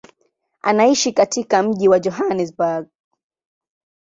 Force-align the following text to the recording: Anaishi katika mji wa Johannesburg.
Anaishi 0.61 1.13
katika 1.13 1.63
mji 1.63 1.87
wa 1.89 1.99
Johannesburg. 1.99 2.87